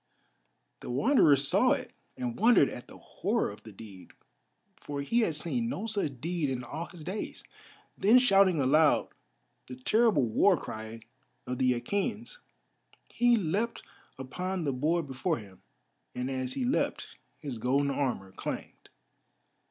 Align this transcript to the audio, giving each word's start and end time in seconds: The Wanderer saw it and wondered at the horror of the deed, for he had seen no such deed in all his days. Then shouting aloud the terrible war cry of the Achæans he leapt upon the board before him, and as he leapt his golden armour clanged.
The 0.79 0.89
Wanderer 0.89 1.35
saw 1.35 1.73
it 1.73 1.91
and 2.17 2.35
wondered 2.39 2.69
at 2.69 2.87
the 2.87 2.97
horror 2.97 3.51
of 3.51 3.61
the 3.61 3.71
deed, 3.71 4.13
for 4.75 5.01
he 5.01 5.19
had 5.19 5.35
seen 5.35 5.69
no 5.69 5.85
such 5.85 6.19
deed 6.19 6.49
in 6.49 6.63
all 6.63 6.85
his 6.85 7.03
days. 7.03 7.43
Then 7.95 8.17
shouting 8.17 8.59
aloud 8.59 9.09
the 9.67 9.75
terrible 9.75 10.23
war 10.25 10.57
cry 10.57 11.01
of 11.45 11.59
the 11.59 11.79
Achæans 11.79 12.39
he 13.09 13.37
leapt 13.37 13.83
upon 14.17 14.63
the 14.63 14.73
board 14.73 15.05
before 15.05 15.37
him, 15.37 15.61
and 16.15 16.31
as 16.31 16.53
he 16.53 16.65
leapt 16.65 17.19
his 17.37 17.59
golden 17.59 17.91
armour 17.91 18.31
clanged. 18.31 18.89